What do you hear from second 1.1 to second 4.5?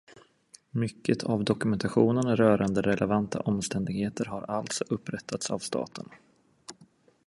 av dokumentationen rörande relevanta omständigheter har